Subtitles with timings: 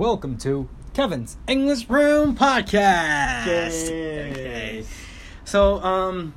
[0.00, 3.44] welcome to Kevin's English Room Podcast.
[3.90, 4.30] Yay.
[4.30, 4.84] Okay.
[5.44, 6.32] So, um,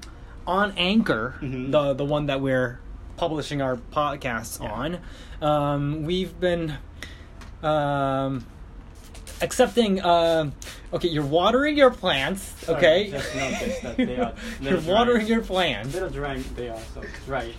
[0.46, 1.72] on Anchor, Mhm.
[1.72, 2.80] the the one that we're
[3.16, 4.70] publishing our podcasts Yeah.
[4.70, 4.98] on,
[5.42, 6.76] um, we've been
[7.64, 8.46] um,
[9.41, 10.02] accepting.
[10.02, 10.52] Uh,
[10.93, 12.41] okay, you're watering your plants.
[12.66, 14.93] Sorry, Okay, just noticed that they are you're little dry.
[14.93, 15.93] watering your plants.
[15.93, 17.54] Little dry they are, so dry.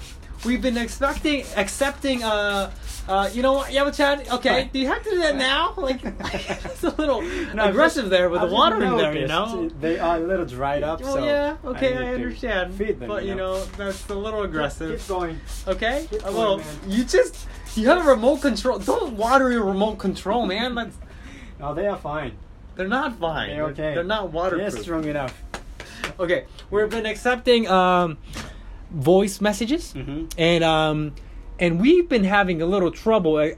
[0.45, 2.23] We've been expecting, accepting.
[2.23, 2.71] Uh,
[3.09, 4.31] uh, you know what, Yamachan?
[4.31, 4.73] Okay, Right.
[4.73, 5.73] do you have to do that now?
[5.79, 7.23] Like, it's a little
[7.55, 9.17] No, aggressive just- there with I've the just watering there.
[9.17, 9.69] You know.
[9.81, 11.25] They are a little dried up, Well, so.
[11.25, 12.75] yeah, okay, need I, understand.
[12.75, 14.99] Feed them, but you know, that's a little aggressive.
[14.99, 15.41] Keep going.
[15.67, 16.07] Okay.
[16.11, 16.67] Keep going, well, man.
[16.89, 18.79] you just you have a remote control.
[18.79, 20.75] Don't water your remote control, man.
[20.75, 20.97] That's
[21.61, 22.33] No, they are fine.
[22.77, 23.51] they're not fine.
[23.51, 23.95] They're okay.
[23.95, 25.43] They're not They're strong enough.
[26.21, 28.19] Okay, we've been accepting um,
[28.95, 30.27] voice messages, Mm-hmm.
[30.39, 31.15] and um,
[31.59, 33.51] and we've been having a little trouble uh,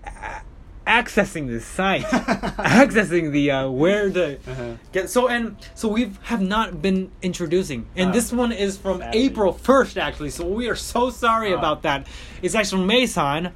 [0.86, 2.02] accessing the site,
[2.58, 4.74] accessing the uh, where the Uh-huh.
[4.92, 5.10] get.
[5.10, 8.12] So and so we have not been introducing, and Ah.
[8.12, 9.02] this one is from.
[9.12, 10.30] April first, actually.
[10.30, 11.58] So we are so sorry Ah.
[11.58, 12.06] about that.
[12.42, 13.52] It's actually from Mason.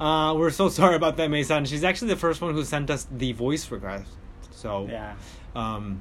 [0.00, 1.64] Uh, we're so sorry about that, Mason.
[1.64, 4.08] She's actually the first one who sent us the voice request.
[4.50, 5.14] So Yeah.
[5.54, 6.00] um,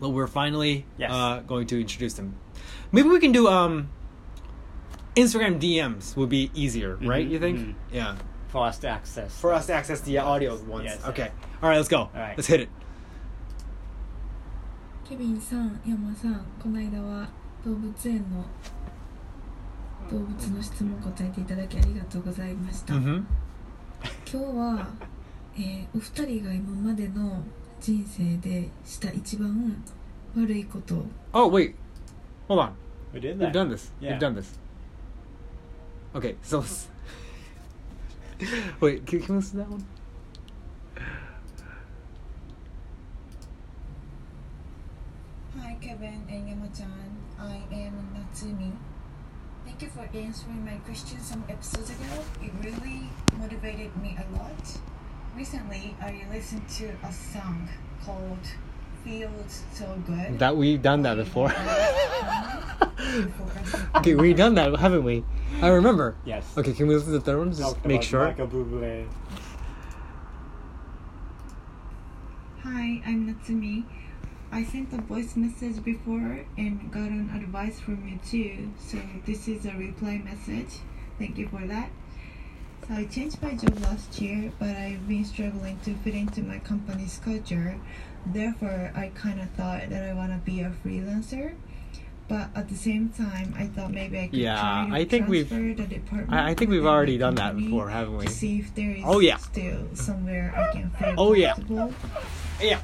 [0.00, 1.10] well, we're finally Yes.
[1.12, 2.34] uh, going to introduce them.
[2.92, 3.88] Maybe we can do um,
[5.16, 7.26] Instagram DMs would be easier, right?
[7.26, 7.58] Mhm, You think?
[7.58, 7.74] mhm.
[7.92, 8.16] Yeah.
[8.48, 9.40] For us to access.
[9.40, 10.84] For us to access the audio ones.
[10.84, 11.04] Yes.
[11.06, 11.30] Okay.
[11.62, 12.08] All right, let's go.
[12.14, 12.36] right.
[12.36, 12.68] Let's hit it.
[15.08, 17.28] ケビンさん、山さん、この間は
[17.64, 18.44] 動物園の
[20.10, 22.94] 動物の質問答えていただきありがとうございました。
[22.94, 23.24] Mm-hmm.
[24.32, 24.88] 今日は、
[25.56, 27.42] えーお二人が今までの
[27.80, 29.82] 人生でした一番
[30.36, 31.74] 悪いことを Oh wait,
[32.48, 32.70] hold on.
[33.12, 33.52] We did We've that.
[33.52, 33.90] done this.
[34.00, 34.12] Yeah.
[34.16, 34.58] We've done this.
[36.12, 36.60] Okay, so
[38.80, 39.86] wait, can, can we listen to that one?
[45.56, 48.72] Hi Kevin and Yama-chan, I am Natsumi.
[49.64, 52.24] Thank you for answering my question some episodes ago.
[52.42, 53.02] It really
[53.38, 54.78] motivated me a lot.
[55.36, 57.68] Recently, I listened to a song
[58.04, 58.48] called
[59.04, 60.38] Feels So Good.
[60.38, 61.48] That we've done that before.
[61.48, 63.50] Before
[63.96, 65.24] okay, we've done that, haven't we?
[65.62, 66.16] I remember.
[66.24, 66.56] Yes.
[66.56, 67.50] Okay, can we listen to the third one?
[67.50, 68.26] Just Talked make sure.
[68.26, 69.06] Michael Bublé.
[72.62, 73.84] Hi, I'm Natsumi.
[74.52, 78.70] I sent a voice message before and got an advice from you too.
[78.78, 80.80] So this is a reply message.
[81.18, 81.90] Thank you for that.
[82.90, 86.58] So I changed my job last year, but I've been struggling to fit into my
[86.58, 87.76] company's culture.
[88.26, 91.54] Therefore, I kind of thought that I want to be a freelancer.
[92.26, 95.28] But at the same time, I thought maybe I could Yeah, try to I think
[95.28, 96.32] we've- transfer the department.
[96.32, 98.26] I, I think we've already done that before, haven't we?
[98.26, 99.36] To see if there is Oh, yeah.
[99.36, 101.54] still somewhere I can feel Oh, yeah.
[101.54, 101.94] comfortable.
[102.60, 102.80] Yeah.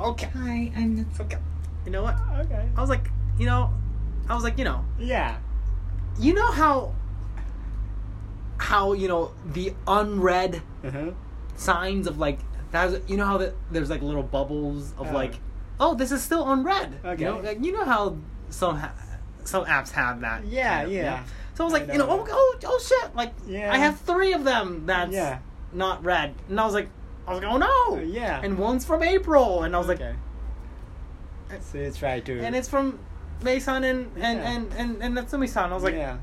[0.00, 0.28] Okay.
[0.34, 1.20] Hi, I'm Natsumi.
[1.22, 1.38] Okay.
[1.86, 2.16] You know what?
[2.40, 2.68] Okay.
[2.76, 3.72] I was like, you know,
[4.28, 5.38] I was like, you know, Yeah.
[6.20, 6.92] you know how,
[8.58, 11.10] how you know the unread Uh-huh.
[11.56, 12.38] signs of like
[12.72, 13.08] that.
[13.08, 15.12] You know how the, there's like little bubbles of Uh.
[15.14, 15.34] like,
[15.80, 16.98] oh, this is still unread.
[17.04, 17.24] Okay.
[17.24, 18.16] You know, like, you know how
[18.50, 18.92] some ha-
[19.44, 20.44] some apps have that.
[20.44, 21.24] Yeah, kind of, yeah.
[21.54, 22.24] So I was I like, you know, know.
[22.24, 23.16] oh, oh, oh shit!
[23.16, 23.72] Like, Yeah.
[23.72, 25.38] I have three of them that's Yeah.
[25.72, 26.88] not read, and I was like,
[27.26, 27.98] I was like, oh no!
[27.98, 28.40] Yeah.
[28.42, 30.14] And one's from April, and I was like, okay.
[31.60, 32.40] So you try to.
[32.40, 32.98] and it's from
[33.42, 34.50] Mason and and Yeah.
[34.50, 35.70] and and, and Natsumi-san.
[35.70, 36.18] I was like, yeah.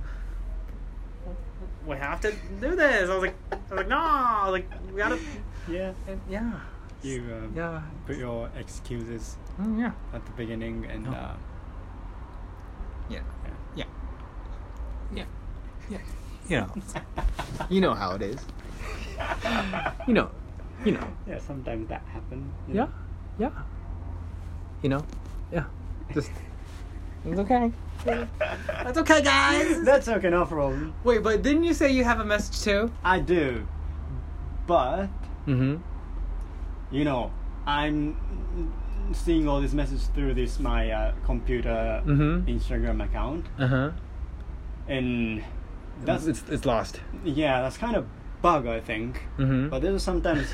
[1.86, 3.10] We have to do this.
[3.10, 5.20] I was like, I was like, no, like, we gotta,
[5.68, 5.94] Yeah.
[6.08, 6.52] and yeah,
[7.02, 11.12] You um, yeah, put your excuses Mm, yeah, at the beginning and No.
[11.12, 11.36] uh,
[13.10, 13.20] yeah,
[13.76, 13.86] yeah.
[15.14, 15.24] yeah,
[15.90, 16.00] yeah, yeah.
[16.50, 16.70] You know,
[17.70, 18.40] you know how it is.
[20.08, 20.30] You know,
[20.84, 21.08] you know.
[21.28, 22.52] yeah, sometimes that happens.
[22.68, 22.90] Yeah, know.
[23.40, 23.50] yeah.
[24.82, 25.06] You know,
[25.52, 25.64] yeah.
[26.14, 26.32] Just
[27.26, 27.72] it's okay.
[28.06, 29.82] That's okay, guys.
[29.84, 30.94] That's okay, no problem.
[31.04, 32.92] Wait, but didn't you say you have a message too?
[33.04, 33.68] I do,
[34.68, 35.08] but
[35.48, 35.76] Mm-hmm.
[36.96, 37.32] you know,
[37.68, 38.16] I'm
[39.14, 42.46] seeing all these messages through this my uh, computer Mhm.
[42.48, 43.92] Instagram account, Uh huh.
[44.88, 45.44] and
[46.04, 47.02] that's it's it's lost.
[47.24, 48.06] yeah, that's kind of
[48.46, 49.12] bug I think.
[49.40, 49.70] Mm-hmm.
[49.72, 50.46] But there's sometimes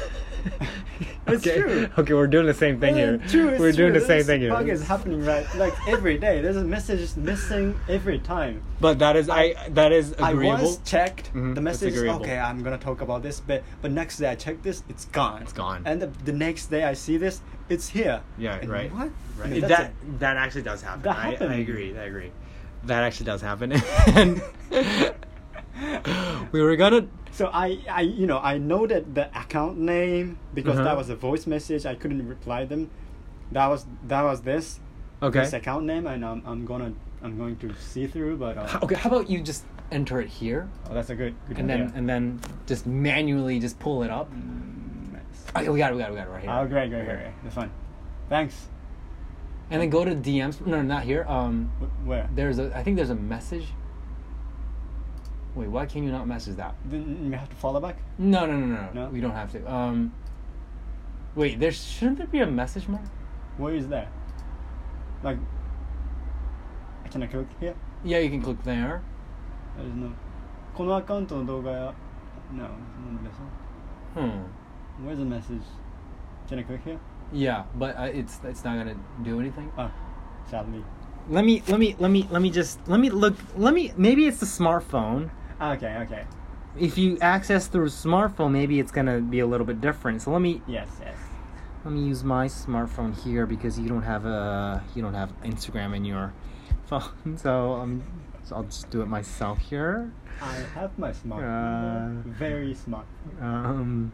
[1.27, 1.57] it's okay.
[1.61, 1.89] true.
[1.99, 3.17] Okay, we're doing the same thing here.
[3.33, 3.99] True, it's we're doing true.
[4.01, 4.51] the same This thing here.
[4.57, 6.35] Bug is happening right like every day.
[6.43, 7.65] There's a message missing
[7.97, 8.55] every time.
[8.79, 9.43] But that is I
[9.79, 10.63] that is I agreeable.
[10.63, 11.95] once checked Mhm, the message.
[11.97, 15.41] Okay, I'm gonna talk about this, but but next day I check this, it's gone.
[15.43, 15.79] It's gone.
[15.85, 17.41] And the, the next day I see this,
[17.73, 18.17] it's here.
[18.38, 18.89] Yeah, And right.
[18.93, 19.09] What?
[19.38, 19.45] Right.
[19.45, 19.91] I mean, that
[20.23, 21.01] that actually does happen.
[21.03, 21.89] That I, I agree.
[21.97, 22.31] I agree.
[22.89, 23.69] That actually does happen.
[24.19, 24.41] and
[26.53, 30.75] we were gonna So I, I, you know, I know that the account name because
[30.75, 30.83] Uh-huh.
[30.83, 31.86] that was a voice message.
[31.86, 32.89] I couldn't reply them.
[33.51, 34.80] That was that was this
[35.24, 35.39] Okay.
[35.39, 36.94] this account name, and I'm, I'm gonna
[37.24, 38.38] I'm going to see through.
[38.38, 41.57] But uh, Okay, how about you just enter it here oh, that's a good good
[41.60, 41.86] and idea.
[41.88, 44.31] then and then just manually just pull it up.
[44.31, 45.45] Mm, nice.
[45.56, 46.51] Okay, we got it, we got it, we got it right here.
[46.51, 47.34] Oh, great, great, great, great.
[47.44, 47.72] That's fine.
[48.30, 48.68] Thanks.
[49.69, 50.66] And then go to DMs.
[50.66, 51.25] No, not here.
[51.30, 51.72] Um,
[52.04, 52.30] Where?
[52.36, 52.75] there's a.
[52.77, 53.68] I think there's a message.
[55.55, 56.75] Wait, why can you not message that?
[56.84, 57.96] Then you have to follow back.
[58.19, 58.88] No, no, no, no.
[58.93, 59.08] No?
[59.08, 59.73] We don't have to.
[59.73, 60.12] Um,
[61.34, 63.05] wait, there shouldn't there be a message mark?
[63.56, 64.08] Where is that?
[65.23, 65.38] Like,
[67.11, 67.75] can I click here?
[68.05, 69.02] Yeah, you can click there.
[69.76, 70.12] There's no.
[70.75, 71.94] このアカウントの動画や
[72.52, 73.32] No, none of this
[74.14, 74.31] one.
[74.31, 75.06] Hmm.
[75.06, 75.62] Where's the message?
[76.49, 76.99] Can I click here?
[77.32, 79.73] Yeah, but uh, it's it's not gonna do anything.
[79.76, 79.90] Ah,
[80.49, 80.84] sadly.
[81.28, 83.34] Let me let me let me let me just let me look.
[83.56, 85.31] Let me maybe it's the smartphone.
[85.62, 86.24] Okay, okay.
[86.80, 90.22] If you access through smartphone, maybe it's gonna be a little bit different.
[90.22, 91.16] So let me Yes, yes.
[91.84, 95.96] let me use my smartphone here because you don't have a you don't have Instagram
[95.96, 96.34] in your
[96.86, 97.38] phone.
[97.38, 98.04] So um,
[98.44, 100.12] so I'll just do it myself here.
[100.42, 102.25] I have my smartphone.
[102.25, 103.06] Uh, Very smart.
[103.40, 104.12] Um,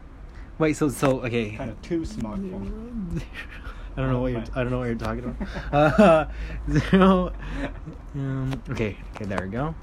[0.58, 0.76] wait.
[0.76, 1.52] So so okay.
[1.56, 3.22] Kind of too smartphone.
[3.96, 4.44] I don't know what you're.
[4.54, 5.48] I don't know what you're talking about.
[5.72, 6.26] Uh,
[6.90, 7.32] so,
[8.14, 8.96] um, okay.
[9.14, 9.24] Okay.
[9.24, 9.74] There we go.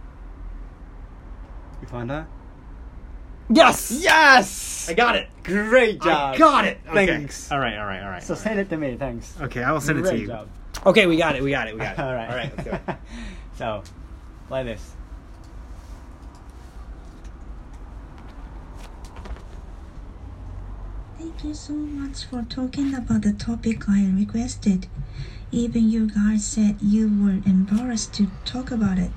[1.82, 2.28] You found that?
[3.50, 3.92] Yes.
[3.92, 4.90] Yes!
[4.90, 5.28] I got it.
[5.44, 6.36] Great job.
[6.36, 6.80] I got it.
[6.88, 7.06] Okay.
[7.06, 7.52] Thanks.
[7.52, 7.78] All right.
[7.78, 8.02] All right.
[8.02, 8.24] All right.
[8.24, 8.44] So all right.
[8.44, 8.96] send it to me.
[8.98, 9.36] Thanks.
[9.40, 10.28] Okay, I will send it to Great you.
[10.28, 10.50] job.
[10.86, 11.44] Okay, we got it.
[11.44, 11.74] We got it.
[11.74, 12.00] We got it.
[12.04, 12.30] All right.
[12.30, 12.52] All right.
[12.58, 12.98] Let's do it.
[13.58, 13.84] so,
[14.50, 14.96] like this.
[21.18, 24.88] Thank you so much for talking about the topic I requested.
[25.52, 29.12] Even you guys said you were embarrassed to talk about it.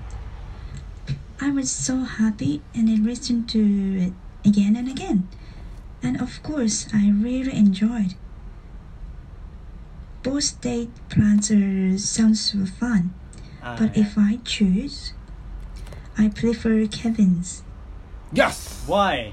[1.41, 3.61] I was so happy and I listened to
[3.99, 4.13] it
[4.49, 5.29] again and again.
[6.03, 8.15] And of course, I really enjoyed.
[10.23, 13.15] Both date plans are, sounds so fun,
[13.63, 14.03] Ah, but yeah.
[14.03, 15.13] if I choose,
[16.17, 17.63] I prefer Kevin's.
[18.33, 18.83] Yes.
[18.87, 19.33] Why?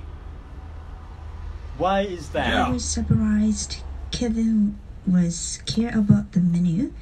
[1.78, 2.54] Why is that?
[2.54, 3.78] I was surprised
[4.12, 6.94] Kevin was care about the menu,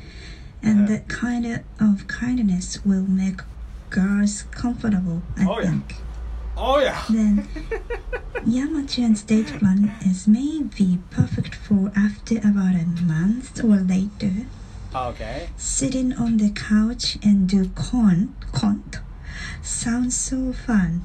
[0.62, 0.88] and Uh-huh.
[0.94, 3.42] that kind of, of kindness will make
[3.94, 5.80] girls comfortable, I Oh, yeah.
[6.58, 7.04] Oh yeah.
[7.10, 7.48] Then
[8.46, 14.48] Yama-chan's date plan is maybe perfect for after about a month or later.
[14.94, 15.50] Okay.
[15.58, 19.00] Sitting on the couch and do con, cont
[19.62, 21.04] sounds so fun.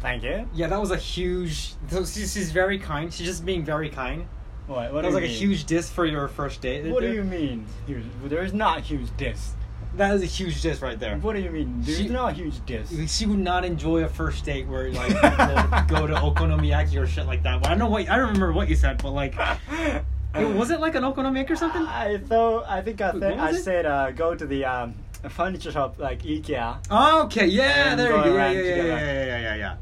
[0.00, 0.48] Thank you.
[0.54, 1.74] Yeah, that was a huge.
[1.88, 3.12] So she's, she's very kind.
[3.12, 4.26] She's just being very kind.
[4.66, 6.84] What, what That was do like a huge diss for your first date.
[6.86, 7.66] What do you mean?
[7.86, 8.04] Huge?
[8.24, 9.52] There is not huge diss.
[9.96, 11.16] That is a huge diss right there.
[11.16, 11.80] What do you mean?
[11.80, 13.16] There's She- not a huge diss.
[13.16, 15.08] She would not enjoy a first date where like
[15.88, 17.62] go, to okonomiyaki or shit like that.
[17.62, 19.34] Well, I don't know what I don't remember what you said, but like,
[20.34, 21.82] it, was it like an okonomiyaki or something?
[21.82, 23.62] I thought I think I, th- I it?
[23.62, 24.94] said uh, go to the um,
[25.30, 26.78] furniture shop like IKEA.
[26.90, 28.34] Oh, okay, yeah, there you go.
[28.36, 29.76] Yeah, yeah, yeah, yeah, yeah, yeah, yeah.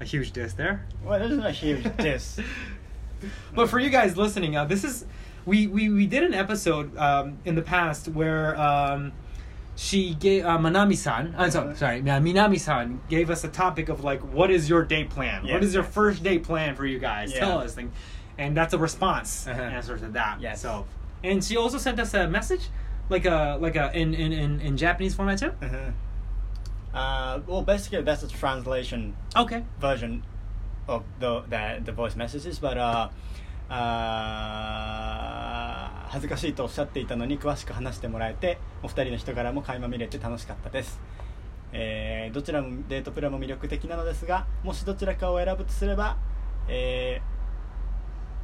[0.00, 0.84] A huge diss there.
[1.04, 2.40] Well, there's not a huge diss.
[3.54, 5.04] But for you guys listening, uh, this is
[5.44, 9.12] we, we we did an episode um, in the past where um,
[9.76, 11.34] she gave uh, Manami-san.
[11.38, 15.10] I'm sorry, sorry, uh, Minami-san gave us a topic of like, what is your date
[15.10, 15.42] plan?
[15.42, 15.64] What Yes.
[15.64, 17.32] is your first date plan for you guys?
[17.32, 17.40] Yeah.
[17.40, 17.92] Tell us, thing.
[18.38, 19.60] and that's a response Uh-huh.
[19.60, 20.40] answer to that.
[20.40, 20.60] Yes.
[20.62, 20.86] So,
[21.24, 22.68] and she also sent us a message,
[23.08, 25.52] like a like a in in in, in Japanese format too.
[25.62, 26.98] uh-huh.
[26.98, 29.64] uh, well, basically that's a translation Okay.
[29.80, 30.22] version
[30.88, 33.08] of the the, the voice messages, but uh,
[33.70, 33.74] uh,
[36.10, 41.00] 恥ずかしいとおっしゃっていたのに詳しく話してもらえてお二人の人柄も垣間見れて楽しかったです、
[41.72, 46.16] えーどちらもデートプランも魅力的なのですがもしどちらかを選ぶとすれば、
[46.68, 47.22] え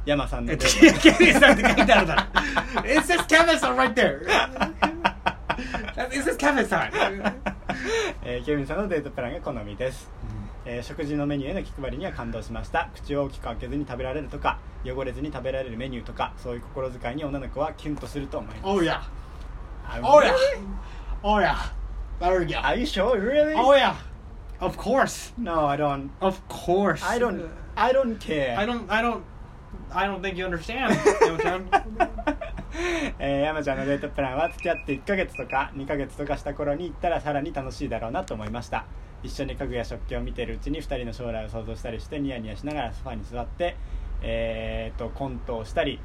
[0.05, 2.21] ー、山さんのデートケビンさんって書いてあるだろ。
[2.89, 4.21] It says Kevin さん right there.
[6.09, 6.91] It says Kevin さん。
[8.23, 10.09] えーケビンさんのデートプランが好みです、
[10.69, 19.01] えー、食事のメニューへの気配りには感動しました口を大きく開けずに食べられるとか汚れずに食べられるメニューとかそういう心遣いに女の子はキュンとすると思いますおや
[20.03, 20.35] おや
[21.23, 21.55] おや
[22.19, 22.43] Are
[22.75, 23.15] you sure?
[23.19, 23.53] Really?
[23.55, 23.71] Oh.
[24.59, 25.33] Of course.
[25.37, 26.09] No, I don't.
[26.19, 27.03] Of course.
[27.03, 27.47] I don't.
[27.75, 28.57] I don't care.
[28.57, 28.89] I don't.
[28.89, 29.23] I don't.
[30.23, 30.97] think you understand.
[33.19, 38.85] えー、山ちゃんのデートプランは付き合って1か月とか2か月とかした頃に行ったらさらに楽しいだろうなと思いました。
[39.23, 43.75] 一緒に家具や食器を見てるうちに2人の将来を想像したりしてニヤニヤしながらソファに座って
[44.21, 45.99] えー、とコントをしたり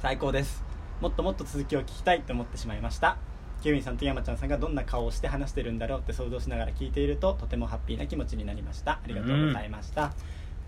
[0.00, 0.62] 最高です。
[1.00, 3.16] もっともっと続きを聞きたいと思ってしまいました。
[3.62, 8.92] ケビンさんと山ちゃんさんがどんな顔をして話してるんだろうって想像しながら聞いているととてもハッピーな気持ちになりました。
[8.92, 10.12] ありがとうございました、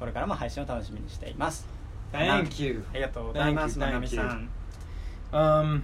[0.01, 1.69] これからも配信を楽しみにしています。
[2.13, 2.85] Thank you.
[2.93, 4.49] ありがとうございますななみさん。
[5.31, 5.83] Um,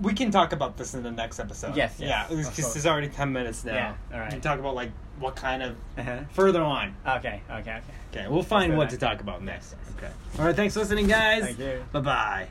[0.00, 1.76] we can talk about this in the next episode.
[1.76, 3.74] Yes, yes, yeah, because it's already ten minutes now.
[3.74, 4.26] Yeah, all right.
[4.26, 6.20] We can talk about like what kind of Uh-huh.
[6.32, 6.94] further on.
[7.06, 7.80] OK OK OK
[8.12, 9.76] Okay, we'll find what to talk about next.
[9.96, 10.10] Okay.
[10.38, 10.56] All right.
[10.56, 11.44] Thanks for listening, guys.
[11.44, 11.84] Thank you.
[11.92, 12.48] Bye bye.